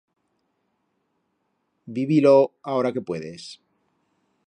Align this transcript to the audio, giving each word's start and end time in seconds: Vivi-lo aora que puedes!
Vivi-lo 1.99 2.35
aora 2.73 2.93
que 2.97 3.07
puedes! 3.11 3.45